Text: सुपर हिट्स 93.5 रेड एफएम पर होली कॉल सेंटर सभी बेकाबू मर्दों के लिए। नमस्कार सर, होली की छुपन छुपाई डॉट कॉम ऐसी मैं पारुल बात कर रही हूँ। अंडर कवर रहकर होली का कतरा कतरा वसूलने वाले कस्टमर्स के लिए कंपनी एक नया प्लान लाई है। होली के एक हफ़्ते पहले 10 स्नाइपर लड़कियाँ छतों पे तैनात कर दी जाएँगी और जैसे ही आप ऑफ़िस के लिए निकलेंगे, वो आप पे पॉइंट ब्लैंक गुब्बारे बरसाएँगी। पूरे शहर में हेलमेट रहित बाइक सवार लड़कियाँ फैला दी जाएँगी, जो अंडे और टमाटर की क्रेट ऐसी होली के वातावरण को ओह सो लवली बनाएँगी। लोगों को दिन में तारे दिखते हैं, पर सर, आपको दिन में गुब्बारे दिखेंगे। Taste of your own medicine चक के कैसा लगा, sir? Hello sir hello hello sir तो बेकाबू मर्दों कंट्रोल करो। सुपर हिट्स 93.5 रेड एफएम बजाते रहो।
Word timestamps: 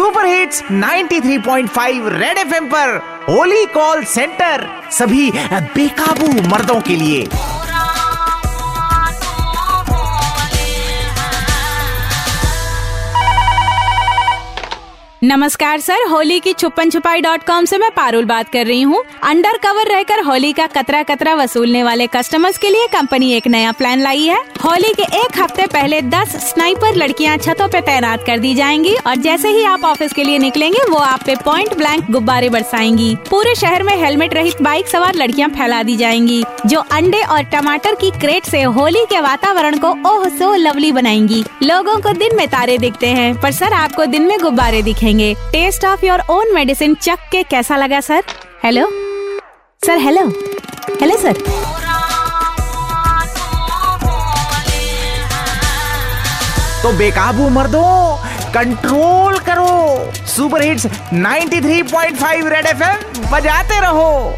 सुपर 0.00 0.26
हिट्स 0.26 0.62
93.5 0.64 2.06
रेड 2.12 2.38
एफएम 2.38 2.66
पर 2.66 2.96
होली 3.28 3.64
कॉल 3.74 4.04
सेंटर 4.04 4.66
सभी 4.92 5.30
बेकाबू 5.74 6.28
मर्दों 6.48 6.80
के 6.80 6.96
लिए। 6.96 7.26
नमस्कार 15.22 15.80
सर, 15.80 16.06
होली 16.08 16.38
की 16.40 16.52
छुपन 16.52 16.90
छुपाई 16.90 17.20
डॉट 17.20 17.42
कॉम 17.42 17.62
ऐसी 17.62 17.78
मैं 17.78 17.90
पारुल 17.90 18.24
बात 18.24 18.48
कर 18.48 18.66
रही 18.66 18.82
हूँ। 18.82 19.02
अंडर 19.22 19.56
कवर 19.56 19.88
रहकर 19.88 20.20
होली 20.20 20.52
का 20.52 20.66
कतरा 20.66 21.02
कतरा 21.02 21.34
वसूलने 21.34 21.82
वाले 21.82 22.06
कस्टमर्स 22.06 22.58
के 22.58 22.68
लिए 22.70 22.86
कंपनी 22.86 23.32
एक 23.32 23.46
नया 23.46 23.72
प्लान 23.72 24.02
लाई 24.02 24.24
है। 24.26 24.38
होली 24.64 24.92
के 24.94 25.02
एक 25.02 25.38
हफ़्ते 25.38 25.66
पहले 25.66 26.00
10 26.02 26.36
स्नाइपर 26.50 26.94
लड़कियाँ 26.94 27.36
छतों 27.36 27.68
पे 27.68 27.80
तैनात 27.80 28.24
कर 28.26 28.38
दी 28.38 28.54
जाएँगी 28.54 28.94
और 28.96 29.16
जैसे 29.16 29.48
ही 29.48 29.64
आप 29.64 29.84
ऑफ़िस 29.84 30.12
के 30.12 30.24
लिए 30.24 30.38
निकलेंगे, 30.38 30.78
वो 30.90 30.96
आप 30.96 31.22
पे 31.26 31.34
पॉइंट 31.34 31.76
ब्लैंक 31.76 32.10
गुब्बारे 32.10 32.48
बरसाएँगी। 32.48 33.14
पूरे 33.30 33.54
शहर 33.54 33.82
में 33.82 33.96
हेलमेट 33.96 34.34
रहित 34.34 34.62
बाइक 34.62 34.88
सवार 34.88 35.14
लड़कियाँ 35.14 35.48
फैला 35.48 35.82
दी 35.82 35.96
जाएँगी, 35.96 36.44
जो 36.66 36.80
अंडे 36.80 37.22
और 37.22 37.42
टमाटर 37.42 37.94
की 37.94 38.10
क्रेट 38.10 38.46
ऐसी 38.46 38.62
होली 38.62 39.04
के 39.04 39.20
वातावरण 39.20 39.78
को 39.78 39.90
ओह 40.10 40.28
सो 40.28 40.54
लवली 40.54 40.92
बनाएँगी। 40.92 41.44
लोगों 41.62 41.98
को 41.98 42.12
दिन 42.12 42.36
में 42.36 42.48
तारे 42.48 42.78
दिखते 42.78 43.06
हैं, 43.06 43.40
पर 43.40 43.52
सर, 43.52 43.72
आपको 43.72 44.06
दिन 44.06 44.22
में 44.22 44.38
गुब्बारे 44.40 44.82
दिखेंगे। 44.82 45.09
Taste 45.12 45.84
of 45.84 46.04
your 46.06 46.20
own 46.30 46.54
medicine 46.54 46.94
चक 46.94 47.18
के 47.32 47.42
कैसा 47.42 47.76
लगा, 47.76 48.00
sir? 48.00 48.22
Hello 48.64 48.88
sir 49.86 49.98
hello 49.98 50.26
hello 51.00 51.16
sir 51.16 51.32
तो 56.82 56.92
बेकाबू 56.92 57.48
मर्दों 57.48 58.16
कंट्रोल 58.52 59.38
करो। 59.38 60.12
सुपर 60.26 60.62
हिट्स 60.62 60.86
93.5 61.14 62.48
रेड 62.48 62.66
एफएम 62.66 63.30
बजाते 63.30 63.80
रहो। 63.80 64.36